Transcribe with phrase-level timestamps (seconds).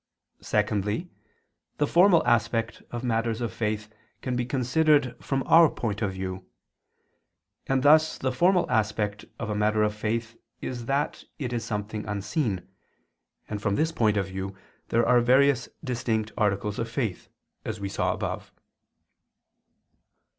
[0.41, 1.11] Secondly,
[1.77, 3.87] the formal aspect of matters of faith,
[4.23, 6.43] can be considered from our point of view;
[7.67, 12.07] and thus the formal aspect of a matter of faith is that it is something
[12.07, 12.67] unseen;
[13.47, 14.57] and from this point of view
[14.89, 17.29] there are various distinct articles of faith,
[17.63, 18.51] as we saw above.